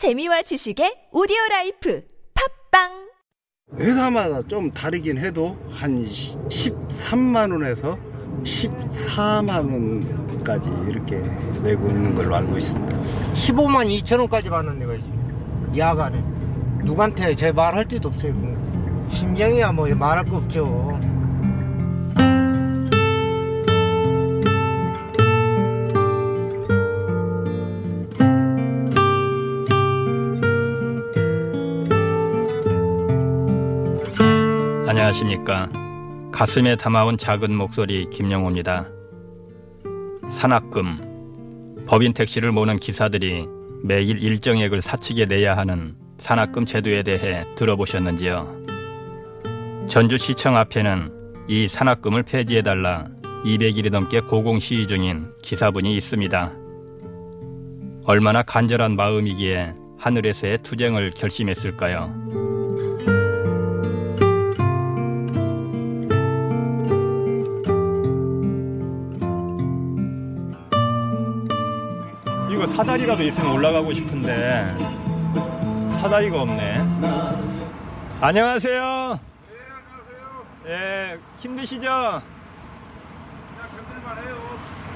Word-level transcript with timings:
재미와 0.00 0.40
지식의 0.40 1.08
오디오 1.12 1.36
라이프 1.50 2.02
팟빵 2.70 3.10
회사마다 3.78 4.40
좀 4.48 4.70
다르긴 4.70 5.18
해도 5.18 5.58
한 5.70 6.06
13만 6.06 7.52
원에서 7.52 7.98
14만 8.42 9.50
원까지 9.50 10.70
이렇게 10.88 11.18
내고 11.62 11.88
있는 11.88 12.14
걸로 12.14 12.34
알고 12.34 12.56
있습니다. 12.56 12.96
15만 13.34 13.90
2천 14.00 14.20
원까지 14.20 14.48
받는 14.48 14.78
데가 14.78 14.94
있습니다. 14.94 15.76
야간에 15.76 16.24
누구한테 16.82 17.34
제 17.34 17.52
말할 17.52 17.86
데도 17.86 18.08
없어요. 18.08 18.32
심정이야 19.12 19.72
뭐 19.72 19.86
말할 19.94 20.24
거 20.24 20.38
없죠. 20.38 20.98
안녕하십니까. 35.10 35.68
가슴에 36.30 36.76
담아온 36.76 37.16
작은 37.16 37.52
목소리 37.54 38.08
김영호입니다. 38.10 38.86
산악금. 40.30 41.84
법인 41.86 42.12
택시를 42.12 42.52
모는 42.52 42.78
기사들이 42.78 43.46
매일 43.82 44.22
일정액을 44.22 44.82
사측에 44.82 45.26
내야 45.26 45.56
하는 45.56 45.96
산악금 46.18 46.64
제도에 46.64 47.02
대해 47.02 47.44
들어보셨는지요? 47.56 48.66
전주시청 49.88 50.56
앞에는 50.56 51.46
이 51.48 51.66
산악금을 51.66 52.22
폐지해달라 52.22 53.08
200일이 53.44 53.90
넘게 53.90 54.20
고공시위 54.20 54.86
중인 54.86 55.32
기사분이 55.42 55.96
있습니다. 55.96 56.52
얼마나 58.04 58.42
간절한 58.42 58.94
마음이기에 58.94 59.74
하늘에서의 59.98 60.58
투쟁을 60.62 61.10
결심했을까요? 61.10 62.49
사다리라도 72.80 73.22
있으면 73.24 73.52
올라가고 73.52 73.92
싶은데 73.92 74.74
사다리가 75.90 76.40
없네. 76.40 76.78
안녕하세요. 78.22 79.20
예, 80.66 81.18
힘드시죠? 81.40 82.22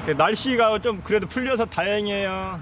그 0.06 0.12
날씨가 0.12 0.78
좀 0.78 1.02
그래도 1.05 1.27
풀려서 1.27 1.66
다행이에요. 1.66 2.58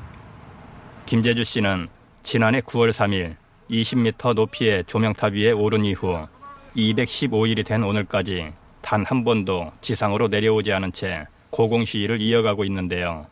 김재주 1.07 1.45
씨는 1.45 1.87
지난해 2.25 2.61
9월 2.61 2.91
3일 2.91 3.37
20m 3.71 4.35
높이의 4.35 4.83
조명탑 4.89 5.35
위에 5.35 5.53
오른 5.53 5.85
이후 5.85 6.27
215일이 6.75 7.65
된 7.65 7.85
오늘까지 7.85 8.53
단 8.81 9.05
한 9.05 9.23
번도 9.23 9.71
지상으로 9.83 10.27
내려오지 10.27 10.73
않은 10.73 10.91
채 10.91 11.29
고공 11.51 11.85
시위를 11.85 12.21
이어가고 12.21 12.65
있는데요. 12.65 13.29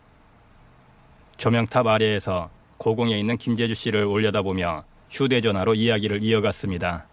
조명탑 1.44 1.86
아래에서 1.86 2.50
고공에 2.77 3.19
있는 3.19 3.38
김재주 3.38 3.74
씨를 3.74 4.05
올려다보며 4.05 4.84
휴대전화로 5.10 5.74
이야기를 5.74 6.22
이어갔습니다. 6.22 7.06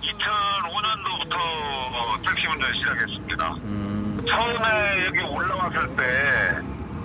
2005년도부터 0.00 1.36
택시 2.26 2.46
운전 2.48 2.72
시작했습니다. 2.78 3.54
처음에 4.26 5.06
여기 5.06 5.20
올라왔을 5.20 5.96
때 5.96 6.02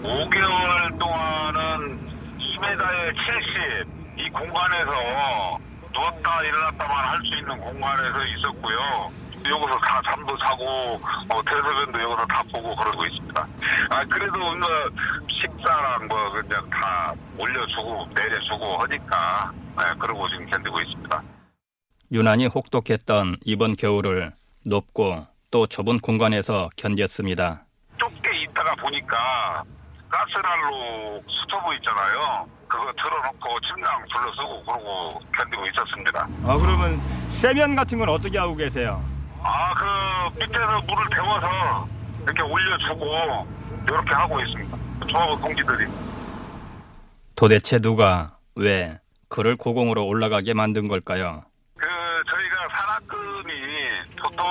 5개월 0.07 0.97
동안은 0.97 1.99
10m에 2.39 3.13
70 4.15 4.25
이 4.25 4.29
공간에서 4.29 5.59
누웠다 5.93 6.43
일어났다만 6.43 6.95
할 7.09 7.19
수 7.25 7.39
있는 7.39 7.59
공간에서 7.59 8.25
있었고요. 8.37 9.11
여기서 9.49 9.79
다 9.79 10.01
잠도 10.09 10.37
자고 10.37 10.99
뭐 11.27 11.41
대소변도 11.43 12.01
여기서 12.01 12.25
다 12.27 12.43
보고 12.53 12.75
그러고 12.75 13.05
있습니다. 13.05 13.47
아 13.89 14.03
그래도 14.05 14.37
뭐 14.39 14.55
식사랑 15.41 16.07
뭐 16.07 16.31
그냥 16.31 16.69
다 16.69 17.13
올려주고 17.37 18.07
내려주고 18.15 18.77
하니까 18.83 19.51
네, 19.77 19.83
그러고 19.99 20.27
지금 20.29 20.45
견디고 20.49 20.79
있습니다. 20.81 21.23
유난히 22.11 22.45
혹독했던 22.47 23.37
이번 23.43 23.75
겨울을 23.75 24.33
높고 24.65 25.27
또 25.51 25.67
좁은 25.67 25.99
공간에서 25.99 26.69
견뎠습니다. 26.75 27.61
좁게 27.99 28.43
있다가 28.43 28.75
보니까 28.75 29.63
가스난로 30.09 31.21
스토브 31.27 31.73
있잖아요. 31.75 32.47
그거 32.67 32.91
틀어놓고 33.01 33.59
침낭 33.61 34.03
둘러쓰고 34.13 34.63
그러고 34.63 35.19
견디고 35.37 35.65
있었습니다. 35.67 36.27
아 36.45 36.57
그러면 36.57 37.01
세면 37.29 37.75
같은 37.75 37.99
건 37.99 38.09
어떻게 38.09 38.37
하고 38.37 38.55
계세요? 38.55 39.03
아, 39.43 39.73
그 39.75 40.39
밑에서 40.39 40.81
물을 40.81 41.09
데워서 41.13 41.87
이렇게 42.23 42.41
올려주고 42.41 43.47
이렇게 43.87 44.13
하고 44.13 44.39
있습니다. 44.39 44.77
조합원 45.09 45.41
동지들이. 45.41 45.85
도대체 47.35 47.79
누가 47.79 48.37
왜 48.55 48.99
그를 49.27 49.57
고공으로 49.57 50.05
올라가게 50.05 50.53
만든 50.53 50.87
걸까요? 50.87 51.43
그 51.75 51.87
저희가 52.29 52.55
산악금이 52.77 53.51
보통 54.21 54.45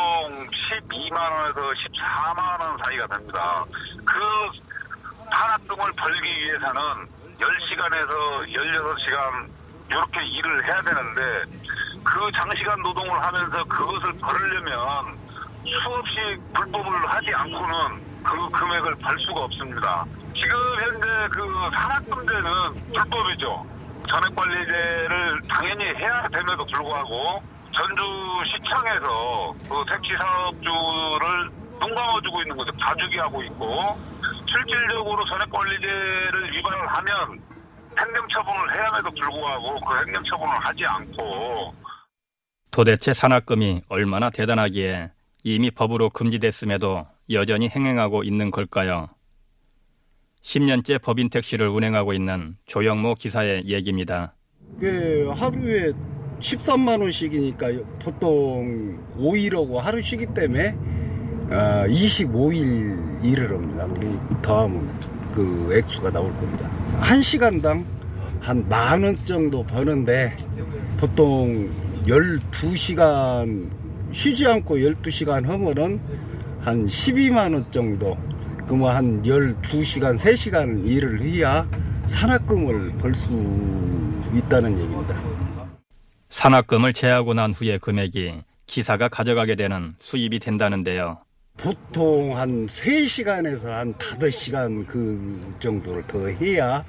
12만 0.51 1.17
원에서 1.17 1.61
14만 1.71 2.61
원 2.61 2.79
사이가 2.85 3.07
됩니다. 3.07 3.65
그 4.05 4.19
산악금을 5.31 5.93
벌기 5.93 6.29
위해서는 6.41 6.81
10시간에서 7.41 8.53
16시간 8.53 9.49
이렇게 9.89 10.27
일을 10.27 10.65
해야 10.67 10.81
되는데 10.83 11.62
그 12.13 12.31
장시간 12.33 12.79
노동을 12.83 13.11
하면서 13.11 13.65
그것을 13.65 14.13
벌으려면 14.19 15.19
수없이 15.65 16.39
불법을 16.53 17.09
하지 17.09 17.35
않고는 17.35 18.23
그 18.23 18.51
금액을 18.51 18.95
벌 18.97 19.19
수가 19.21 19.45
없습니다. 19.45 20.05
지금 20.35 20.59
현재 20.79 21.09
그 21.31 21.71
산악금제는 21.73 22.93
불법이죠. 22.93 23.67
전액관리제를 24.07 25.41
당연히 25.49 25.87
해야 25.87 26.29
됨에도 26.29 26.67
불구하고 26.67 27.43
전주시청에서 27.75 29.55
그 29.71 29.85
택시 29.89 30.15
사업주를 30.21 31.51
눈 31.81 31.95
감아주고 31.95 32.43
있는 32.43 32.55
거죠. 32.59 32.73
봐주기 32.79 33.17
하고 33.21 33.43
있고 33.45 33.99
실질적으로 34.53 35.25
전액관리제를 35.25 36.53
위반을 36.53 36.87
하면 36.89 37.43
행정처분을 37.99 38.75
해야 38.75 38.89
함에도 38.89 39.11
불구하고 39.19 39.81
그 39.81 39.97
행정처분을 39.97 40.53
하지 40.61 40.87
않고 40.87 41.82
도대체 42.73 43.13
산악금이 43.13 43.83
얼마나 43.89 44.31
대단하기에 44.31 45.11
이미 45.45 45.71
법으로 45.71 46.09
금지됐음에도 46.11 47.07
여전히 47.31 47.69
행행하고 47.69 48.25
있는 48.25 48.51
걸까요? 48.51 49.09
10년째 50.43 51.01
법인 51.03 51.29
택시를 51.29 51.69
운행하고 51.69 52.15
있는 52.15 52.57
조영모 52.67 53.17
기사의 53.17 53.65
얘기입니다. 53.67 54.35
그 54.81 55.31
하루에 55.35 55.93
13만 56.41 57.01
원씩이니까 57.01 57.69
보통 58.03 58.99
5일하고 59.19 59.75
하루 59.77 60.01
쉬기 60.01 60.27
때문에 60.35 60.71
어, 61.51 61.85
25일 61.87 63.23
일을 63.25 63.51
합니다. 63.51 63.87
더하면 64.41 64.99
그 65.31 65.71
액수가 65.77 66.11
나올 66.11 66.35
겁니다. 66.37 66.69
한 67.01 67.21
시간당 67.23 67.85
한 68.41 68.67
만 68.69 69.05
원 69.05 69.15
정도 69.27 69.63
버는데 69.63 70.37
보통 70.97 71.71
12시간 72.07 73.71
쉬지 74.13 74.47
않고 74.47 74.77
12시간 74.77 75.45
하면은 75.47 76.01
한 76.61 76.87
12만 76.87 77.53
원 77.55 77.71
정도 77.73 78.17
그뭐 78.67 78.91
한 78.91 79.23
12시간 79.23 80.15
3시간 80.17 80.87
일을 80.87 81.21
해야 81.23 81.69
산악금을 82.07 82.93
벌 82.99 83.15
수 83.15 83.29
있다는 84.35 84.73
얘기입니다. 84.79 85.17
산악금을 86.31 86.93
제하고 86.93 87.35
난 87.35 87.53
후의 87.53 87.79
금액이 87.79 88.43
기사가 88.67 89.09
가져가게 89.09 89.55
되는 89.55 89.93
수입이 90.01 90.39
된다는데요. 90.39 91.19
보통 91.59 92.37
한 92.39 92.67
3시간에서 92.67 93.65
한 93.67 93.95
5시간 93.95 94.87
그 94.87 95.55
정도를 95.61 96.03
더 96.07 96.27
해야 96.29 96.83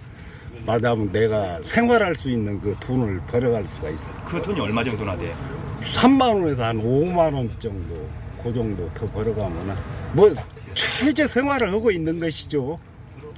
마다면 0.65 1.11
내가 1.11 1.61
생활할 1.61 2.15
수 2.15 2.29
있는 2.29 2.59
그 2.59 2.75
돈을 2.79 3.19
벌어갈 3.27 3.63
수가 3.65 3.89
있어요. 3.89 4.17
그 4.25 4.41
돈이 4.41 4.59
얼마 4.59 4.83
정도나 4.83 5.17
돼요? 5.17 5.33
3만 5.81 6.21
원에서 6.41 6.65
한 6.65 6.77
5만 6.77 7.33
원 7.33 7.49
정도 7.59 8.09
그 8.41 8.53
정도 8.53 8.89
더 8.93 9.05
벌어가면은 9.11 9.75
뭐 10.13 10.31
최저 10.73 11.27
생활을 11.27 11.71
하고 11.71 11.91
있는 11.91 12.19
것이죠. 12.19 12.79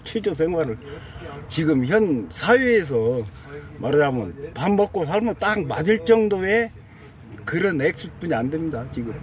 최저 0.03 0.33
생활을 0.33 0.77
지금 1.47 1.85
현 1.85 2.27
사회에서 2.29 3.23
말하자면 3.79 4.51
밥 4.53 4.71
먹고 4.71 5.03
살면 5.05 5.35
딱 5.39 5.65
맞을 5.65 5.99
정도의 6.05 6.71
그런 7.43 7.81
액수뿐이 7.81 8.33
안 8.33 8.49
됩니다. 8.49 8.85
지금 8.91 9.13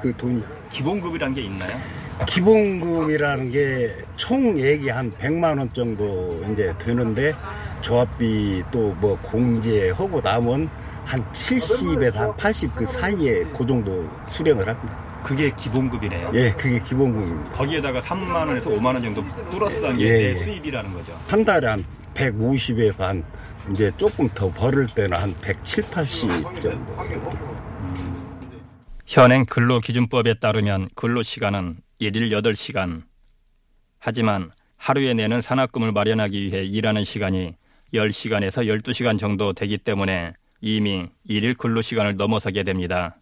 그 0.00 0.12
돈이 0.16 0.42
기본급이란 0.70 1.34
게 1.34 1.42
있나요? 1.42 1.78
기본금이라는 2.26 3.50
게 3.50 3.94
총액이 4.16 4.88
한 4.90 5.12
100만 5.18 5.58
원 5.58 5.68
정도 5.72 6.42
이제 6.52 6.72
되는데 6.78 7.34
조합비 7.80 8.62
또 8.70 8.94
뭐 9.00 9.18
공제하고 9.20 10.20
나면 10.20 10.68
한 11.04 11.22
70에서 11.32 12.36
한80 12.36 12.74
그 12.74 12.86
사이에 12.86 13.44
그 13.56 13.66
정도 13.66 14.08
수령을 14.28 14.66
합니다. 14.66 14.96
그게 15.22 15.50
기본급이네요. 15.56 16.30
예, 16.34 16.50
그게 16.50 16.78
기본급입니다. 16.78 17.50
거기에다가 17.50 18.00
3만 18.00 18.34
원에서 18.46 18.70
5만 18.70 18.86
원 18.86 19.02
정도 19.02 19.22
플러스한 19.50 19.96
게 19.96 20.04
예, 20.04 20.08
내 20.12 20.30
예. 20.30 20.34
수입이라는 20.36 20.92
거죠. 20.92 21.18
한 21.28 21.44
달에 21.44 21.66
한 21.68 21.84
150에 22.14 22.96
반 22.96 23.24
이제 23.70 23.90
조금 23.96 24.28
더 24.34 24.48
벌을 24.48 24.86
때는 24.86 25.18
한 25.18 25.34
170, 25.40 25.90
80 25.90 26.30
정도. 26.60 26.94
현행 29.06 29.44
근로기준법에 29.44 30.34
따르면 30.40 30.88
근로시간은 30.94 31.76
일일 31.98 32.30
8시간. 32.30 33.02
하지만 33.98 34.50
하루에 34.76 35.14
내는 35.14 35.40
산학금을 35.40 35.92
마련하기 35.92 36.46
위해 36.46 36.64
일하는 36.64 37.04
시간이 37.04 37.54
10시간에서 37.92 38.66
12시간 38.66 39.18
정도 39.18 39.52
되기 39.52 39.78
때문에 39.78 40.34
이미 40.60 41.08
일일 41.24 41.54
근로 41.54 41.82
시간을 41.82 42.16
넘어서게 42.16 42.64
됩니다. 42.64 43.16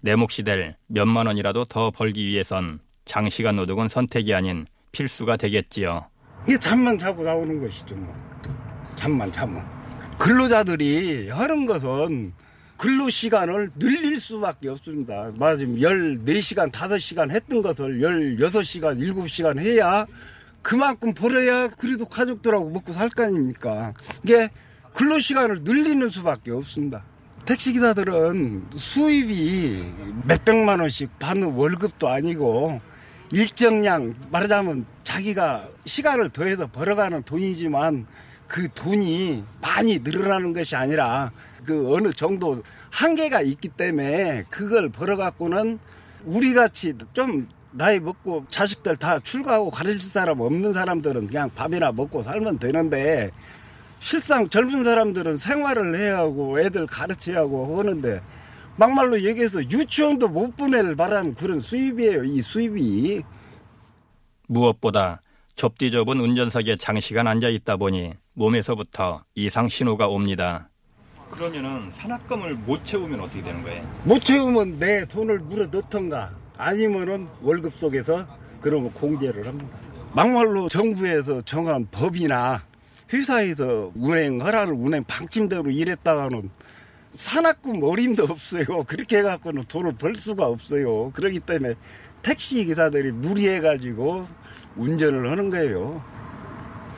내 0.00 0.16
몫이 0.16 0.42
될 0.42 0.76
몇만 0.86 1.26
원이라도 1.26 1.66
더 1.66 1.90
벌기 1.90 2.26
위해선 2.26 2.80
장시간 3.04 3.56
노동은 3.56 3.88
선택이 3.88 4.34
아닌 4.34 4.66
필수가 4.92 5.36
되겠지요. 5.36 6.06
이게 6.46 6.58
잠만 6.58 6.98
자고 6.98 7.22
나오는 7.22 7.60
것이죠, 7.60 7.94
뭐. 7.96 8.14
잠만 8.96 9.30
자면. 9.30 9.64
근로자들이 10.18 11.28
하는 11.30 11.66
것은 11.66 12.32
근로 12.80 13.10
시간을 13.10 13.72
늘릴 13.78 14.18
수밖에 14.18 14.70
없습니다. 14.70 15.30
말하자면 15.36 15.80
14시간, 15.80 16.72
5시간 16.72 17.30
했던 17.30 17.60
것을 17.60 18.00
16시간, 18.00 18.98
7시간 18.98 19.60
해야 19.60 20.06
그만큼 20.62 21.12
벌어야 21.12 21.68
그래도 21.68 22.06
가족들하고 22.06 22.70
먹고 22.70 22.94
살 22.94 23.10
거 23.10 23.24
아닙니까? 23.24 23.92
이게 24.24 24.48
근로 24.94 25.18
시간을 25.18 25.60
늘리는 25.62 26.08
수밖에 26.08 26.52
없습니다. 26.52 27.02
택시 27.44 27.74
기사들은 27.74 28.68
수입이 28.74 29.84
몇백만 30.24 30.80
원씩 30.80 31.18
받는 31.18 31.52
월급도 31.52 32.08
아니고 32.08 32.80
일정량 33.30 34.14
말하자면 34.30 34.86
자기가 35.04 35.68
시간을 35.84 36.30
더해서 36.30 36.66
벌어가는 36.66 37.24
돈이지만 37.24 38.06
그 38.46 38.68
돈이 38.72 39.44
많이 39.60 39.98
늘어나는 39.98 40.54
것이 40.54 40.76
아니라 40.76 41.30
그 41.64 41.94
어느 41.94 42.10
정도 42.10 42.62
한계가 42.90 43.42
있기 43.42 43.68
때문에 43.68 44.44
그걸 44.48 44.88
벌어갖고는 44.88 45.78
우리 46.24 46.54
같이 46.54 46.94
좀 47.12 47.48
나이 47.72 48.00
먹고 48.00 48.44
자식들 48.50 48.96
다 48.96 49.18
출가하고 49.20 49.70
가르칠 49.70 50.00
사람 50.00 50.40
없는 50.40 50.72
사람들은 50.72 51.26
그냥 51.26 51.50
밥이나 51.54 51.92
먹고 51.92 52.22
살면 52.22 52.58
되는데 52.58 53.30
실상 54.00 54.48
젊은 54.48 54.82
사람들은 54.82 55.36
생활을 55.36 55.98
해야 55.98 56.18
하고 56.18 56.58
애들 56.58 56.86
가르쳐야 56.86 57.38
하고 57.38 57.78
하는데 57.78 58.20
막말로 58.76 59.22
얘기해서 59.22 59.62
유치원도 59.62 60.28
못 60.28 60.56
보낼 60.56 60.96
바람 60.96 61.34
그런 61.34 61.60
수입이에요 61.60 62.24
이 62.24 62.40
수입이 62.40 63.22
무엇보다 64.48 65.20
좁디 65.54 65.90
좁은 65.90 66.18
운전석에 66.18 66.76
장시간 66.76 67.28
앉아 67.28 67.48
있다 67.48 67.76
보니 67.76 68.14
몸에서부터 68.34 69.24
이상 69.34 69.68
신호가 69.68 70.08
옵니다. 70.08 70.69
그러면은 71.30 71.90
산학금을 71.92 72.54
못 72.54 72.84
채우면 72.84 73.20
어떻게 73.20 73.42
되는 73.42 73.62
거예요? 73.62 73.88
못 74.04 74.18
채우면 74.24 74.78
내 74.78 75.04
돈을 75.06 75.38
물어 75.40 75.66
넣던가 75.66 76.32
아니면은 76.58 77.28
월급 77.40 77.74
속에서 77.74 78.26
그러면 78.60 78.92
공제를 78.92 79.46
합니다. 79.46 79.78
막말로 80.12 80.68
정부에서 80.68 81.40
정한 81.42 81.86
법이나 81.90 82.62
회사에서 83.12 83.92
운행 83.94 84.40
허락을 84.40 84.74
운행 84.74 85.02
방침대로 85.04 85.70
일했다가는 85.70 86.50
산학금 87.12 87.82
어림도 87.82 88.24
없어요. 88.24 88.64
그렇게 88.86 89.18
해갖고는 89.18 89.64
돈을 89.64 89.94
벌 89.94 90.14
수가 90.14 90.46
없어요. 90.46 91.10
그렇기 91.12 91.40
때문에 91.40 91.74
택시 92.22 92.64
기사들이 92.64 93.12
무리해가지고 93.12 94.28
운전을 94.76 95.30
하는 95.30 95.48
거예요. 95.48 96.02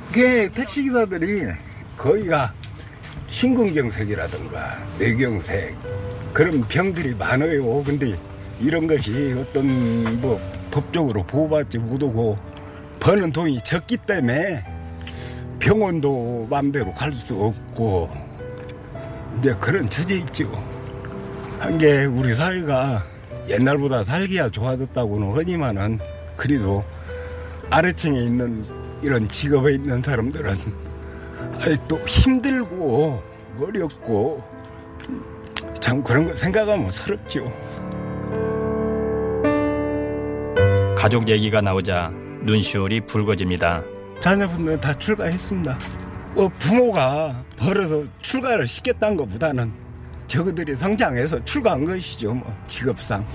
그게 0.09 0.51
택시 0.53 0.83
기사들이 0.83 1.53
거기가 1.97 2.53
심근경색이라든가 3.33 4.77
뇌경색 4.99 5.75
그런 6.35 6.63
병들이 6.69 7.15
많아요. 7.15 7.83
근데 7.83 8.17
이런 8.61 8.87
것이 8.87 9.35
어떤 9.37 10.21
뭐 10.21 10.39
법적으로 10.71 11.25
보호받지 11.25 11.79
못하고 11.79 12.39
버는 13.01 13.33
돈이 13.33 13.59
적기 13.65 13.97
때문에 13.97 14.63
병원도 15.59 16.47
마음대로 16.51 16.93
갈 16.93 17.13
수 17.13 17.35
없고 17.37 18.11
이제 19.39 19.55
그런 19.59 19.89
처지에 19.89 20.19
있죠. 20.19 20.45
한 21.59 21.79
게 21.79 22.05
우리 22.05 22.35
사회가 22.35 23.05
옛날보다 23.49 24.05
살기야 24.05 24.51
좋아졌다고는 24.51 25.33
하지만은 25.33 25.99
그래도 26.37 26.85
아래층에 27.71 28.25
있는 28.25 28.63
이런 29.03 29.27
직업에 29.29 29.75
있는 29.75 30.03
사람들은 30.03 30.55
아직도 31.61 31.99
힘들고 32.07 33.23
어렵고 33.61 34.43
참 35.81 36.03
그런 36.03 36.27
거 36.27 36.37
생각하면 36.37 36.91
서럽죠. 36.91 37.45
가족 40.97 41.29
얘기가 41.29 41.61
나오자 41.61 42.11
눈시울이 42.43 43.01
붉어집니다. 43.07 43.83
자녀분들 44.21 44.81
다 44.81 44.97
출가했습니다. 44.97 45.79
뭐 46.35 46.49
부모가 46.49 47.45
벌어서 47.57 48.05
출가를 48.21 48.67
시켰다는 48.67 49.17
것보다는 49.17 49.73
저그들이 50.29 50.77
성장해서 50.77 51.45
출가한 51.45 51.85
것이죠. 51.85 52.33
뭐 52.35 52.57
직업상. 52.67 53.27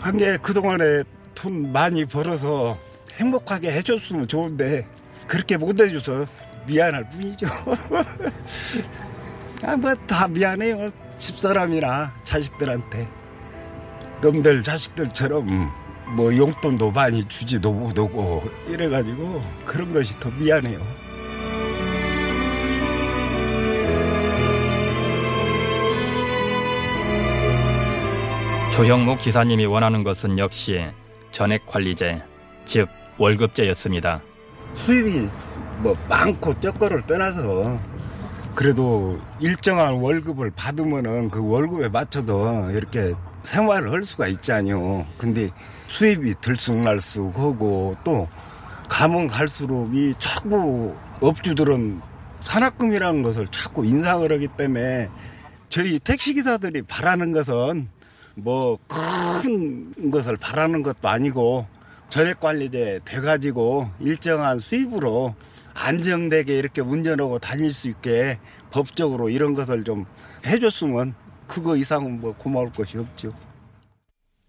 한게 0.00 0.36
그동안에 0.36 1.04
돈 1.34 1.72
많이 1.72 2.04
벌어서 2.04 2.76
행복하게 3.14 3.72
해줬으면 3.72 4.28
좋은데 4.28 4.84
그렇게 5.26 5.56
못 5.56 5.80
해줘서 5.80 6.26
미안할 6.66 7.08
뿐이죠. 7.10 7.46
아, 9.64 9.76
뭐 9.76 9.94
다 10.06 10.28
미안해요. 10.28 10.88
집사람이나 11.18 12.12
자식들한테. 12.22 13.08
놈들 14.20 14.62
자식들처럼 14.62 15.70
뭐 16.16 16.36
용돈도 16.36 16.90
많이 16.90 17.26
주지도 17.28 17.72
못하고 17.72 18.42
이래가지고 18.68 19.42
그런 19.64 19.90
것이 19.90 20.18
더 20.20 20.30
미안해요. 20.30 20.80
조형목 28.72 29.20
기사님이 29.20 29.66
원하는 29.66 30.02
것은 30.02 30.38
역시 30.38 30.84
전액 31.30 31.66
관리제, 31.66 32.22
즉 32.64 32.88
월급제였습니다. 33.18 34.20
수입이 34.74 35.28
뭐 35.78 35.96
많고 36.08 36.58
적거를 36.60 37.02
떠나서 37.06 37.76
그래도 38.54 39.18
일정한 39.40 39.94
월급을 39.94 40.52
받으면은 40.52 41.30
그 41.30 41.44
월급에 41.44 41.88
맞춰서 41.88 42.70
이렇게 42.70 43.14
생활을 43.42 43.92
할 43.92 44.04
수가 44.04 44.28
있잖아요. 44.28 45.04
근데 45.18 45.50
수입이 45.88 46.34
들쑥날쑥 46.40 47.36
하고 47.36 47.96
또 48.04 48.28
가면 48.88 49.26
갈수록 49.28 49.92
이 49.94 50.14
자꾸 50.18 50.94
업주들은 51.20 52.00
산학금이라는 52.40 53.22
것을 53.22 53.48
자꾸 53.48 53.84
인상을 53.84 54.30
하기 54.30 54.48
때문에 54.56 55.08
저희 55.68 55.98
택시기사들이 55.98 56.82
바라는 56.82 57.32
것은 57.32 57.88
뭐 58.36 58.78
큰 58.88 60.10
것을 60.10 60.36
바라는 60.36 60.82
것도 60.82 61.08
아니고 61.08 61.66
전액 62.08 62.40
관리제 62.40 63.00
돼가지고 63.04 63.90
일정한 64.00 64.58
수입으로 64.58 65.34
안정되게 65.74 66.56
이렇게 66.56 66.80
운전하고 66.80 67.38
다닐 67.38 67.72
수 67.72 67.88
있게 67.88 68.38
법적으로 68.70 69.28
이런 69.28 69.54
것을 69.54 69.84
좀 69.84 70.04
해줬으면 70.46 71.14
그거 71.46 71.76
이상은 71.76 72.20
뭐 72.20 72.34
고마울 72.36 72.72
것이 72.72 72.98
없죠. 72.98 73.30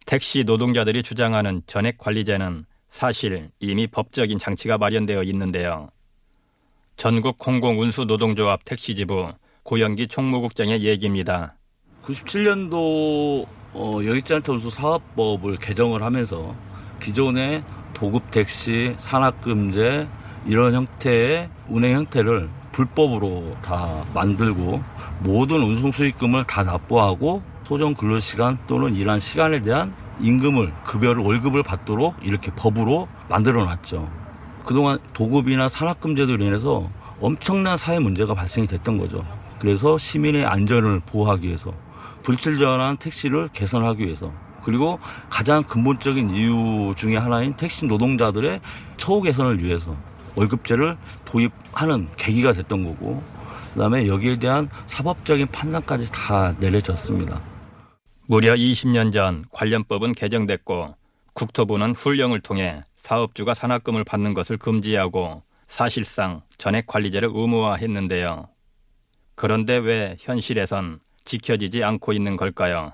택시 0.06 0.44
노동자들이 0.44 1.04
주장하는 1.04 1.64
전액 1.66 1.98
관리제는 1.98 2.66
사실 2.90 3.50
이미 3.60 3.88
법적인 3.88 4.38
장치가 4.38 4.78
마련되어 4.78 5.24
있는데요. 5.24 5.90
전국 6.96 7.38
공공운수노동조합 7.40 8.64
택시지부 8.64 9.34
고영기 9.64 10.08
총무국장의 10.08 10.84
얘기입니다. 10.84 11.56
97년도 12.04 13.48
어, 13.74 14.00
여객자한테 14.06 14.52
운수 14.52 14.70
사업법을 14.70 15.58
개정을 15.58 16.04
하면서 16.04 16.56
기존의 17.02 17.64
도급 17.94 18.32
택시, 18.32 18.94
산악금제 18.98 20.08
이런 20.46 20.74
형태의 20.74 21.50
운행 21.68 21.96
형태를 21.96 22.50
불법으로 22.72 23.56
다 23.64 24.04
만들고 24.14 24.84
모든 25.22 25.62
운송 25.62 25.92
수익금을 25.92 26.44
다 26.44 26.64
납부하고 26.64 27.42
소정 27.64 27.96
근로시간 27.96 28.60
또는 28.68 28.96
일한 28.96 29.20
시간에 29.20 29.62
대한 29.62 29.94
임금을 30.20 30.72
급여를 30.84 31.24
월급을 31.24 31.64
받도록 31.64 32.16
이렇게 32.22 32.52
법으로 32.52 33.08
만들어 33.28 33.64
놨죠. 33.64 34.08
그동안 34.66 35.00
도급이나 35.14 35.68
산악금제도로 35.68 36.44
인해서 36.44 36.90
엄청난 37.22 37.78
사회 37.78 38.00
문제가 38.00 38.34
발생이 38.34 38.68
됐던 38.68 38.98
거죠. 38.98 39.26
그래서 39.60 39.98
시민의 39.98 40.46
안전을 40.46 41.02
보호하기 41.06 41.48
위해서 41.48 41.74
불철저한 42.24 42.98
택시를 42.98 43.50
개선하기 43.54 44.04
위해서 44.04 44.32
그리고 44.64 45.00
가장 45.30 45.64
근본적인 45.64 46.32
이유 46.32 46.94
중에 46.98 47.18
하나인 47.18 47.56
택시 47.56 47.86
노동자들의 47.86 48.62
처우 48.98 49.22
개선을 49.22 49.64
위해서 49.64 49.96
월급제를 50.36 50.98
도입하는 51.26 52.10
계기가 52.18 52.54
됐던 52.54 52.84
거고 52.84 53.24
그다음에 53.74 54.08
여기에 54.08 54.40
대한 54.40 54.70
사법적인 54.88 55.48
판단까지 55.48 56.10
다 56.12 56.56
내려졌습니다. 56.60 57.42
무려 58.28 58.56
20년 58.56 59.12
전 59.12 59.46
관련법은 59.52 60.14
개정됐고 60.14 60.96
국토부는 61.34 61.92
훈령을 61.92 62.40
통해 62.40 62.84
사업주가 62.98 63.54
산학금을 63.54 64.04
받는 64.04 64.34
것을 64.34 64.58
금지하고 64.58 65.44
사실상 65.68 66.42
전액 66.58 66.88
관리제를 66.88 67.30
의무화했는데요. 67.34 68.48
그런데 69.36 69.76
왜 69.78 70.16
현실에선 70.20 71.00
지켜지지 71.26 71.84
않고 71.84 72.14
있는 72.14 72.38
걸까요? 72.38 72.94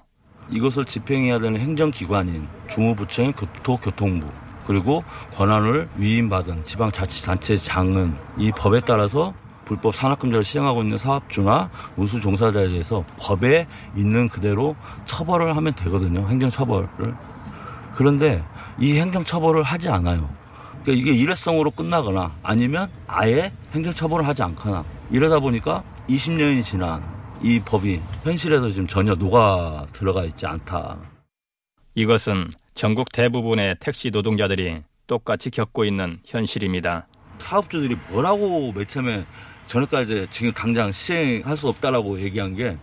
이것을 0.50 0.86
집행해야 0.86 1.40
되는 1.40 1.60
행정기관인 1.60 2.48
중후부처인 2.70 3.34
교토교통부 3.34 4.28
그리고 4.66 5.04
권한을 5.36 5.90
위임받은 5.98 6.64
지방자치단체장은 6.64 8.16
이 8.38 8.52
법에 8.52 8.82
따라서 8.82 9.34
불법 9.66 9.96
산학금제를 9.96 10.44
시행하고 10.44 10.84
있는 10.84 10.98
사업주나 10.98 11.70
운수 11.96 12.20
종사자에 12.20 12.68
대해서 12.68 13.06
법에 13.18 13.68
있는 13.96 14.28
그대로 14.28 14.76
처벌을 15.06 15.56
하면 15.56 15.74
되거든요. 15.76 16.28
행정처벌을. 16.28 16.88
그런데 17.96 18.44
이 18.80 19.00
행정처벌을 19.00 19.64
하지 19.64 19.90
않아요. 19.90 20.30
그러니까 20.84 20.92
이게 21.02 21.18
일회성으로 21.18 21.72
끝나거나 21.72 22.34
아니면 22.44 22.90
아예 23.08 23.54
행정처벌을 23.74 24.28
하지 24.28 24.44
않거나 24.44 24.84
이러다 25.10 25.40
보니까 25.40 25.84
20년이 26.10 26.64
지난 26.64 27.04
이 27.42 27.60
법이 27.60 28.02
현실에서 28.24 28.70
지금 28.72 28.88
전혀 28.88 29.16
녹아 29.16 29.86
들어가 29.92 30.24
있지 30.26 30.46
않다. 30.46 30.98
이것은 31.96 32.50
전국 32.74 33.12
대부분의 33.12 33.76
택시 33.80 34.10
노동자들이 34.12 34.82
똑같이 35.08 35.50
겪고 35.50 35.86
있는 35.86 36.20
현실입니다. 36.26 37.08
사업주들이 37.38 37.98
뭐라고 38.10 38.72
맨 38.72 38.88
처음에 38.88 39.26
전에까지 39.66 40.28
지금 40.32 40.54
당장 40.54 40.92
시행할 40.92 41.58
수 41.58 41.68
없다라고 41.68 42.20
얘기한 42.22 42.56
게 42.56 42.78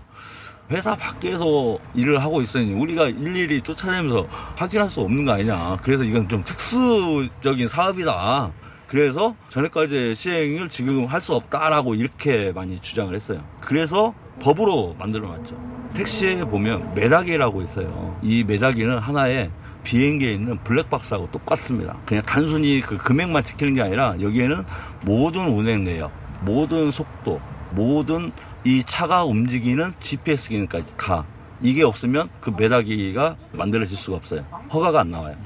회사 0.71 0.95
밖에서 0.95 1.79
일을 1.95 2.23
하고 2.23 2.43
있으니 2.43 2.75
우리가 2.75 3.09
일일이 3.09 3.63
쫓아내면서 3.63 4.27
확인할 4.57 4.91
수 4.91 5.01
없는 5.01 5.25
거 5.25 5.33
아니냐. 5.33 5.79
그래서 5.83 6.05
이건 6.05 6.29
좀 6.29 6.45
특수적인 6.45 7.69
사업이다. 7.69 8.53
그래서 8.87 9.35
전에까지 9.49 10.15
시행을 10.15 10.69
지금 10.69 11.07
할 11.07 11.21
수 11.21 11.35
없다라고 11.35 11.95
이렇게 11.95 12.53
많이 12.53 12.81
주장을 12.81 13.15
했어요. 13.15 13.43
그래서 13.61 14.15
법으로 14.41 14.95
만들어 14.99 15.29
놨죠. 15.29 15.59
택시에 15.95 16.45
보면 16.45 16.95
매다기라고 16.95 17.63
있어요. 17.63 18.19
이 18.23 18.45
매다기는 18.45 18.99
하나의 18.99 19.51
비행기에 19.93 20.33
있는 20.35 20.59
블랙박스하고 20.65 21.31
똑같습니다. 21.31 21.97
그냥 22.05 22.23
단순히 22.25 22.83
그 22.83 22.99
금액만 22.99 23.43
지키는 23.43 23.73
게 23.73 23.81
아니라 23.81 24.15
여기에는 24.21 24.63
모든 25.01 25.49
운행 25.49 25.83
내역, 25.83 26.13
모든 26.43 26.91
속도, 26.91 27.41
모든 27.71 28.31
이 28.65 28.85
차가 28.85 29.25
움직이는 29.25 29.95
GPS 29.99 30.51
기능까지 30.51 30.95
다 30.99 31.25
이게 31.63 31.85
없으면 31.85 32.29
그 32.43 32.51
매다기가 32.51 33.37
만들어질 33.53 33.97
수가 33.97 34.19
없어요. 34.19 34.45
허가가 34.71 35.01
안 35.01 35.11
나와요. 35.11 35.37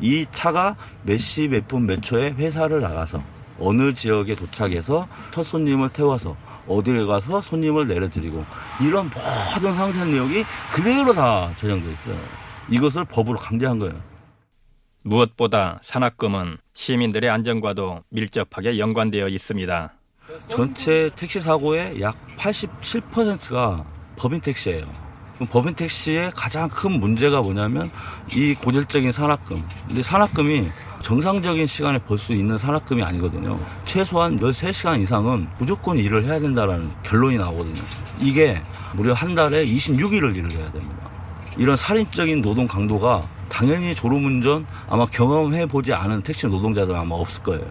이 0.00 0.26
차가 0.32 0.74
몇 1.04 1.16
시 1.20 1.44
몇 1.48 1.68
분 1.68 1.86
몇 1.86 2.02
초에 2.02 2.32
회사를 2.32 2.80
나가서 2.80 3.22
어느 3.60 3.94
지역에 3.94 4.34
도착해서 4.34 5.06
첫 5.30 5.44
손님을 5.44 5.90
태워서 5.90 6.34
어디에 6.66 7.04
가서 7.04 7.40
손님을 7.40 7.86
내려드리고 7.86 8.44
이런 8.80 9.08
모든 9.54 9.72
상세 9.72 10.04
내역이 10.04 10.44
그대로 10.72 11.14
다 11.14 11.48
저장돼 11.58 11.92
있어요. 11.92 12.43
이것을 12.70 13.04
법으로 13.04 13.38
강제한 13.38 13.78
거예요. 13.78 13.94
무엇보다 15.02 15.80
산악금은 15.82 16.56
시민들의 16.72 17.28
안전과도 17.28 18.02
밀접하게 18.08 18.78
연관되어 18.78 19.28
있습니다. 19.28 19.92
전체 20.48 21.10
택시 21.14 21.40
사고의 21.40 22.00
약 22.00 22.16
87%가 22.38 23.84
법인 24.16 24.40
택시예요. 24.40 24.86
법인 25.50 25.74
택시의 25.74 26.30
가장 26.34 26.68
큰 26.68 26.92
문제가 26.98 27.42
뭐냐면 27.42 27.90
이 28.34 28.54
고질적인 28.54 29.12
산악금. 29.12 29.62
근데 29.88 30.02
산악금이 30.02 30.68
정상적인 31.02 31.66
시간에 31.66 31.98
벌 31.98 32.16
수 32.16 32.32
있는 32.32 32.56
산악금이 32.56 33.02
아니거든요. 33.02 33.60
최소한 33.84 34.38
13시간 34.38 35.00
이상은 35.02 35.46
무조건 35.58 35.98
일을 35.98 36.24
해야 36.24 36.38
된다는 36.38 36.90
결론이 37.02 37.36
나오거든요. 37.36 37.82
이게 38.20 38.62
무려 38.94 39.12
한 39.12 39.34
달에 39.34 39.66
26일을 39.66 40.34
일을 40.34 40.52
해야 40.52 40.72
됩니다. 40.72 41.10
이런 41.56 41.76
살인적인 41.76 42.42
노동 42.42 42.66
강도가 42.66 43.28
당연히 43.48 43.94
졸음운전 43.94 44.66
아마 44.88 45.06
경험해 45.06 45.66
보지 45.66 45.92
않은 45.92 46.22
택시 46.22 46.46
노동자들 46.46 46.94
아마 46.94 47.14
없을 47.14 47.42
거예요. 47.42 47.64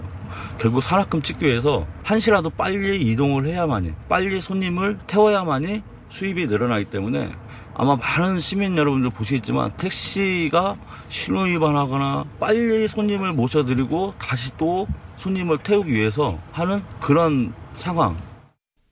결국 0.57 0.81
산악금 0.81 1.21
찍기 1.21 1.45
위해서 1.45 1.85
한시라도 2.03 2.49
빨리 2.49 3.01
이동을 3.01 3.45
해야만이 3.45 3.93
빨리 4.09 4.41
손님을 4.41 4.99
태워야만이 5.07 5.83
수입이 6.09 6.47
늘어나기 6.47 6.85
때문에 6.85 7.31
아마 7.75 7.95
많은 7.95 8.39
시민 8.39 8.77
여러분들 8.77 9.09
보시겠지만 9.09 9.75
택시가 9.77 10.75
신호 11.09 11.41
위반하거나 11.41 12.25
빨리 12.39 12.87
손님을 12.87 13.33
모셔드리고 13.33 14.13
다시 14.19 14.51
또 14.57 14.87
손님을 15.17 15.57
태우기 15.59 15.91
위해서 15.91 16.37
하는 16.51 16.83
그런 16.99 17.53
상황. 17.75 18.15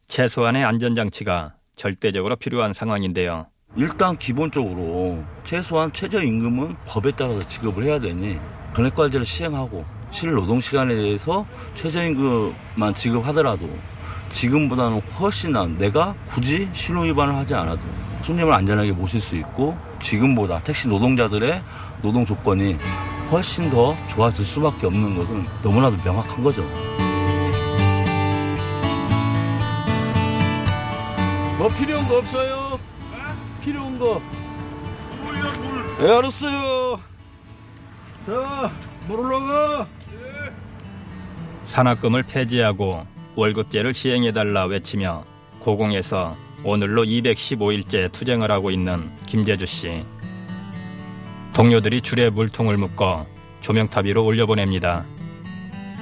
최소한의 0.07 0.63
안전장치가 0.63 1.53
절대적으로 1.75 2.35
필요한 2.35 2.73
상황인데요. 2.73 3.47
일단 3.75 4.17
기본적으로 4.17 5.23
최소한 5.45 5.93
최저임금은 5.93 6.75
법에 6.85 7.11
따라서 7.11 7.47
지급을 7.47 7.85
해야 7.85 7.99
되니 7.99 8.37
근액관제를 8.73 9.25
시행하고 9.25 9.85
실노동시간에 10.11 10.93
대해서 10.93 11.45
최저임금만 11.75 12.93
지급하더라도 12.95 13.69
지금보다는 14.31 15.01
훨씬 15.01 15.53
난 15.53 15.77
내가 15.77 16.13
굳이 16.29 16.69
신호 16.73 17.03
위반을 17.03 17.35
하지 17.35 17.53
않아도 17.55 17.81
손님을 18.23 18.53
안전하게 18.53 18.91
모실 18.91 19.21
수 19.21 19.37
있고 19.37 19.77
지금보다 20.01 20.59
택시 20.63 20.89
노동자들의 20.89 21.61
노동 22.01 22.25
조건이 22.25 22.77
훨씬 23.31 23.69
더 23.69 23.95
좋아질 24.07 24.43
수밖에 24.43 24.87
없는 24.87 25.15
것은 25.15 25.43
너무나도 25.63 25.97
명확한 26.03 26.43
거죠. 26.43 26.61
뭐 31.57 31.69
필요한 31.77 32.07
거 32.07 32.17
없어요? 32.17 32.70
필요 33.63 33.81
한 33.81 33.97
거. 33.99 34.21
물이야 35.23 35.51
물. 35.57 36.07
예 36.07 36.11
알았어요. 36.17 36.99
자, 38.25 38.71
물 39.07 39.19
올라가. 39.19 39.87
산악금을 41.65 42.23
폐지하고 42.23 43.05
월급제를 43.35 43.93
시행해달라 43.93 44.65
외치며 44.65 45.23
고공에서 45.59 46.35
오늘로 46.63 47.03
215일째 47.03 48.11
투쟁을 48.11 48.51
하고 48.51 48.71
있는 48.71 49.09
김재주 49.25 49.65
씨. 49.65 50.03
동료들이 51.53 52.01
줄에 52.01 52.29
물통을 52.29 52.77
묶어 52.77 53.25
조명탑 53.61 54.05
위로 54.05 54.25
올려보냅니다. 54.25 55.05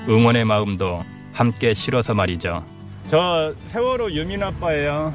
응원의 0.07 0.45
마음도 0.45 1.03
함께 1.33 1.73
실어서 1.73 2.13
말이죠. 2.13 2.65
저 3.09 3.53
세월호 3.67 4.11
유민 4.11 4.41
아빠예요. 4.43 5.13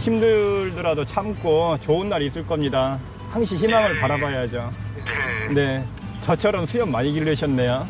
힘들더라도 0.00 1.04
참고 1.04 1.78
좋은 1.80 2.08
날 2.08 2.22
있을 2.22 2.46
겁니다. 2.46 2.98
항시 3.30 3.56
희망을 3.56 4.00
바라봐야죠. 4.00 4.70
네, 5.54 5.84
저처럼 6.22 6.66
수염 6.66 6.90
많이 6.90 7.12
기르셨네요. 7.12 7.86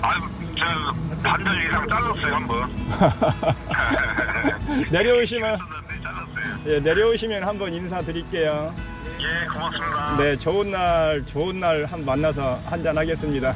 아유, 0.00 0.20
저, 0.58 1.22
반절 1.22 1.64
이상 1.64 1.88
잘랐어요, 1.88 2.34
한 2.34 2.48
번. 2.48 2.70
내려오시면 4.90 5.58
잘랐어요. 6.02 6.58
예, 6.66 6.80
내려오시면 6.80 7.44
한번 7.44 7.72
인사드릴게요. 7.72 8.74
예, 9.20 9.46
고맙습니다. 9.46 10.16
네, 10.18 10.36
좋은 10.36 10.70
날, 10.70 11.24
좋은 11.26 11.60
날 11.60 11.86
한 11.88 12.04
만나서 12.04 12.60
한잔 12.66 12.96
하겠습니다. 12.98 13.54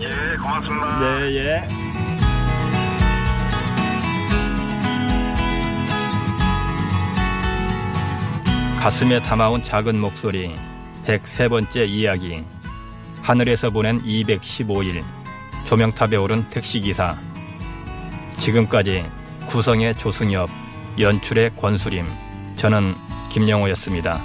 예, 0.00 0.36
고맙습니다. 0.36 1.00
네, 1.00 1.34
예. 1.36 1.89
가슴에 8.80 9.20
담아온 9.20 9.62
작은 9.62 10.00
목소리, 10.00 10.54
103번째 11.04 11.86
이야기. 11.86 12.42
하늘에서 13.20 13.68
보낸 13.68 14.00
215일. 14.00 15.04
조명탑에 15.66 16.16
오른 16.16 16.48
택시기사. 16.48 17.18
지금까지 18.38 19.04
구성의 19.48 19.96
조승엽, 19.96 20.48
연출의 20.98 21.56
권수림, 21.56 22.06
저는 22.56 22.94
김영호였습니다. 23.28 24.18